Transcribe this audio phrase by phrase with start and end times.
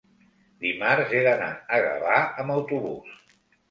[0.65, 3.19] dimarts he d'anar a Gavà amb autobús.